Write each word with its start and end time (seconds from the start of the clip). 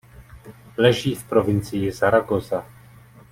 Leží 0.77 1.15
v 1.15 1.23
provincii 1.23 1.91
Zaragoza. 1.91 2.65